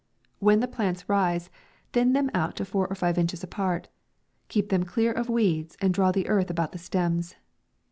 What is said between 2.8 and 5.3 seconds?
or five inches apart; keep them clear of